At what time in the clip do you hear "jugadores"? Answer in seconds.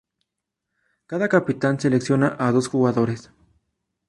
2.67-3.29